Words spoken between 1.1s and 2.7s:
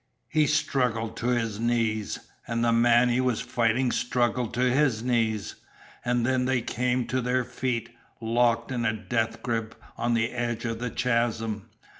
to his knees, and